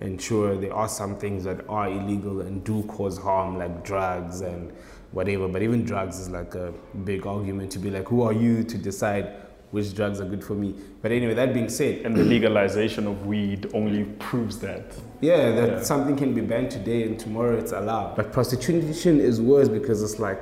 And 0.00 0.20
sure, 0.20 0.56
there 0.56 0.72
are 0.74 0.88
some 0.88 1.16
things 1.16 1.44
that 1.44 1.68
are 1.68 1.88
illegal 1.88 2.40
and 2.42 2.62
do 2.64 2.82
cause 2.84 3.18
harm, 3.18 3.58
like 3.58 3.84
drugs 3.84 4.40
and 4.42 4.72
whatever. 5.12 5.48
But 5.48 5.62
even 5.62 5.84
drugs 5.84 6.20
is 6.20 6.30
like 6.30 6.54
a 6.54 6.72
big 7.04 7.26
argument 7.26 7.72
to 7.72 7.78
be 7.78 7.90
like, 7.90 8.06
who 8.08 8.22
are 8.22 8.32
you 8.32 8.62
to 8.62 8.78
decide 8.78 9.32
which 9.72 9.94
drugs 9.94 10.20
are 10.20 10.24
good 10.24 10.42
for 10.44 10.54
me? 10.54 10.74
But 11.02 11.10
anyway, 11.12 11.34
that 11.34 11.52
being 11.52 11.68
said, 11.68 12.06
and 12.06 12.16
the 12.16 12.22
legalization 12.24 13.06
of 13.06 13.26
weed 13.26 13.70
only 13.74 14.04
proves 14.04 14.58
that. 14.60 14.94
yeah, 15.20 15.50
that 15.50 15.68
Yeah. 15.68 15.82
something 15.82 16.16
can 16.16 16.32
be 16.32 16.42
banned 16.42 16.70
today 16.70 17.02
and 17.02 17.18
tomorrow 17.18 17.56
it's 17.58 17.72
allowed. 17.72 18.14
But 18.14 18.32
prostitution 18.32 19.20
is 19.20 19.40
worse 19.40 19.68
because 19.68 20.00
it's 20.02 20.20
like 20.20 20.40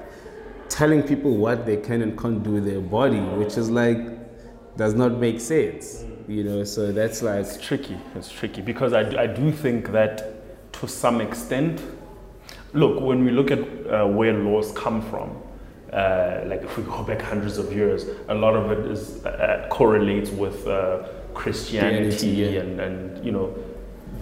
telling 0.69 1.03
people 1.03 1.35
what 1.37 1.65
they 1.65 1.79
can 1.79 2.03
and 2.03 2.19
can't 2.19 2.43
do 2.43 2.51
with 2.53 2.67
their 2.67 2.81
body, 2.83 3.21
which 3.21 3.57
is 3.57 3.71
like 3.71 3.99
does 4.77 4.93
not 4.93 5.13
make 5.19 5.41
sense. 5.41 6.05
You 6.29 6.43
know, 6.43 6.65
so 6.65 6.93
that's 6.93 7.23
like 7.23 7.41
It's 7.41 7.57
tricky. 7.57 7.97
It's 8.15 8.31
tricky 8.31 8.61
because 8.63 8.93
I, 8.93 9.05
do- 9.05 9.19
I 9.19 9.27
do 9.27 9.53
think 9.53 9.93
that 9.93 10.73
to 10.75 10.89
some 10.89 11.21
extent, 11.21 11.81
look, 12.73 13.01
when 13.01 13.25
we 13.25 13.31
look 13.31 13.51
at 13.51 13.61
uh, 13.61 14.07
where 14.07 14.33
laws 14.33 14.73
come 14.73 15.03
from, 15.03 15.31
uh, 15.93 16.43
like 16.47 16.63
if 16.63 16.77
we 16.77 16.83
go 16.83 17.03
back 17.03 17.23
hundreds 17.23 17.59
of 17.59 17.73
years, 17.73 18.07
a 18.29 18.35
lot 18.35 18.57
of 18.57 18.73
it 18.73 18.91
is 18.91 19.25
uh, 19.25 19.67
correlates 19.71 20.31
with 20.31 20.67
uh, 20.67 21.07
Christianity 21.33 22.29
yeah. 22.29 22.61
and, 22.61 22.81
and 22.81 23.25
you 23.25 23.31
know 23.31 23.55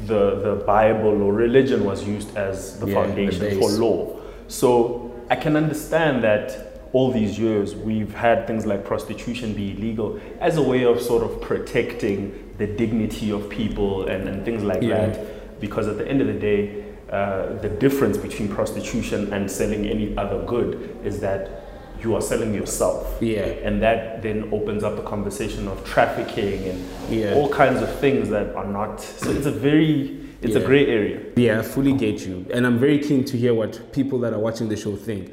the 0.07 0.41
the 0.41 0.65
Bible 0.67 1.23
or 1.23 1.33
religion 1.33 1.85
was 1.85 2.07
used 2.07 2.37
as 2.37 2.79
the 2.79 2.87
Yeah, 2.87 2.95
the 2.95 3.09
foundation 3.09 3.61
for 3.61 3.71
law. 3.71 4.21
So 4.49 5.13
I 5.31 5.37
can 5.37 5.57
understand 5.57 6.23
that 6.25 6.74
all 6.95 7.11
these 7.11 7.39
years 7.39 7.75
we've 7.75 8.15
had 8.15 8.47
things 8.47 8.65
like 8.65 8.85
prostitution 8.85 9.53
be 9.53 9.73
illegal 9.73 10.19
as 10.41 10.57
a 10.57 10.63
way 10.63 10.85
of 10.85 11.03
sort 11.03 11.25
of 11.25 11.41
protecting 11.43 12.55
the 12.57 12.67
dignity 12.67 13.31
of 13.33 13.51
people 13.51 14.07
and, 14.07 14.29
and 14.29 14.45
things 14.45 14.63
like 14.63 14.81
Yeah. 14.81 15.07
that. 15.07 15.61
Because 15.61 15.89
at 15.89 15.99
the 15.99 16.07
end 16.07 16.21
of 16.21 16.29
the 16.29 16.35
day, 16.51 16.85
uh, 17.11 17.55
the 17.61 17.69
difference 17.69 18.17
between 18.17 18.49
prostitution 18.49 19.33
and 19.33 19.51
selling 19.51 19.87
any 19.87 20.17
other 20.17 20.39
good 20.47 20.97
is 21.05 21.19
that 21.21 21.63
you 22.01 22.15
are 22.15 22.21
selling 22.21 22.55
yourself. 22.55 23.19
Yeah. 23.21 23.41
And 23.67 23.83
that 23.83 24.23
then 24.23 24.51
opens 24.53 24.85
up 24.85 24.95
the 24.95 25.03
conversation 25.03 25.67
of 25.67 25.85
trafficking 25.85 26.61
and 26.69 26.79
Yeah. 27.11 27.35
all 27.35 27.49
kinds 27.49 27.83
of 27.83 27.89
things 27.99 28.29
that 28.31 28.55
are 28.55 28.67
not. 28.67 29.01
So 29.01 29.31
it's 29.33 29.47
a 29.47 29.51
very, 29.51 30.17
it's 30.43 30.55
a 30.55 30.61
Yeah. 30.61 30.67
gray 30.67 30.87
area. 30.87 31.19
Yeah, 31.35 31.59
I 31.59 31.63
fully 31.63 31.93
get 31.93 32.25
you. 32.27 32.45
And 32.53 32.65
I'm 32.67 32.79
very 32.79 32.99
keen 32.99 33.25
to 33.25 33.37
hear 33.37 33.53
what 33.55 33.81
people 33.93 34.19
that 34.21 34.33
are 34.33 34.39
watching 34.39 34.69
the 34.69 34.77
show 34.77 34.95
think. 34.95 35.33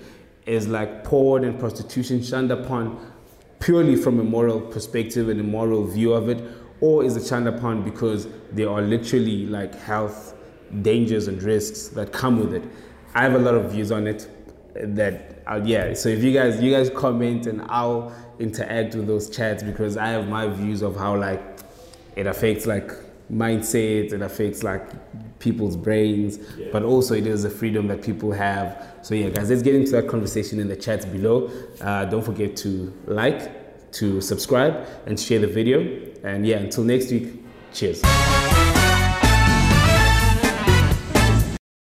Is 0.52 0.68
like 0.68 1.06
porn 1.06 1.46
and 1.46 1.58
prostitution 1.58 2.22
shunned 2.22 2.52
upon 2.52 3.00
purely 3.60 3.96
from 3.96 4.20
a 4.20 4.24
moral 4.24 4.60
perspective 4.60 5.30
and 5.30 5.40
a 5.40 5.44
moral 5.44 5.86
view 5.86 6.14
of 6.14 6.28
it? 6.28 6.44
Or 6.82 7.04
is 7.04 7.16
it 7.16 7.26
shunned 7.26 7.48
upon 7.48 7.84
because 7.84 8.28
there 8.52 8.70
are 8.70 8.82
literally 8.82 9.46
like 9.46 9.74
health 9.76 10.36
dangers 10.82 11.28
and 11.28 11.42
risks 11.42 11.88
that 11.90 12.12
come 12.12 12.40
with 12.40 12.54
it? 12.54 12.64
I 13.14 13.24
have 13.24 13.36
a 13.36 13.40
lot 13.40 13.56
of 13.56 13.72
views 13.72 13.92
on 13.92 14.08
it 14.08 14.28
that 14.76 15.44
uh, 15.48 15.62
yeah 15.64 15.94
so 15.94 16.10
if 16.10 16.24
you 16.24 16.32
guys 16.34 16.62
you 16.62 16.72
guys 16.72 16.90
comment 16.90 17.46
and 17.48 17.62
i'll 17.70 18.14
interact 18.40 18.96
with 18.96 19.08
those 19.08 19.30
chats 19.30 19.64
because 19.64 19.98
i 19.98 20.08
have 20.08 20.28
my 20.28 20.48
views 20.48 20.82
of 20.82 20.96
how 20.96 21.16
like 21.18 21.60
it 22.16 22.28
affects 22.28 22.66
like 22.66 22.90
mindset 23.32 24.14
it 24.14 24.22
affects 24.22 24.64
like 24.64 24.88
people's 25.42 25.76
brains 25.76 26.38
but 26.72 26.84
also 26.84 27.14
it 27.14 27.28
is 27.28 27.44
a 27.44 27.50
freedom 27.50 27.88
that 27.88 28.02
people 28.02 28.32
have. 28.32 28.96
So 29.02 29.16
yeah 29.16 29.30
guys 29.30 29.50
let's 29.50 29.62
get 29.62 29.76
into 29.76 29.92
that 29.92 30.08
conversation 30.08 30.60
in 30.60 30.68
the 30.68 30.76
chats 30.76 31.06
below. 31.06 31.50
Uh, 31.82 32.06
don't 32.06 32.24
forget 32.24 32.56
to 32.58 32.94
like 33.08 33.92
to 33.94 34.22
subscribe 34.22 34.88
and 35.06 35.20
share 35.20 35.40
the 35.40 35.48
video. 35.48 35.80
And 36.24 36.46
yeah 36.46 36.58
until 36.58 36.84
next 36.84 37.12
week 37.12 37.44
cheers 37.74 38.02